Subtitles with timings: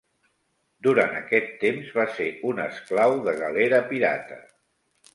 [0.87, 4.45] Durant aquest temps va ser un esclau de galera pirata.